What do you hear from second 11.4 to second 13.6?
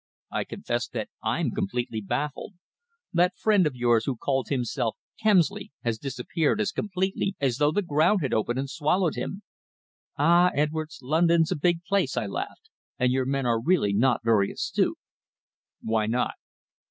a big place," I laughed, "and your men